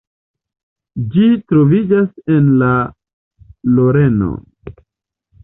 Ĝi 1.11 1.25
troviĝas 1.51 2.07
en 2.37 2.49
la 2.63 2.71
Loreno. 3.77 4.33